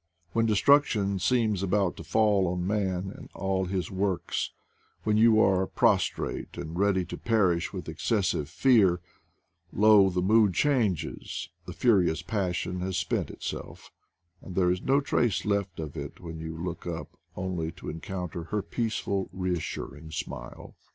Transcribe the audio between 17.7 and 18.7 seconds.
to encounter her